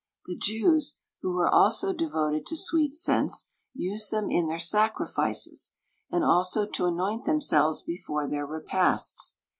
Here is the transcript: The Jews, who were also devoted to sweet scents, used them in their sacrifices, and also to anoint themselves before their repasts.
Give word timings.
The 0.25 0.35
Jews, 0.35 0.97
who 1.21 1.31
were 1.35 1.47
also 1.47 1.93
devoted 1.93 2.47
to 2.47 2.57
sweet 2.57 2.91
scents, 2.91 3.51
used 3.75 4.09
them 4.09 4.31
in 4.31 4.47
their 4.47 4.57
sacrifices, 4.57 5.75
and 6.09 6.23
also 6.23 6.65
to 6.65 6.85
anoint 6.87 7.25
themselves 7.25 7.83
before 7.83 8.27
their 8.27 8.47
repasts. 8.47 9.37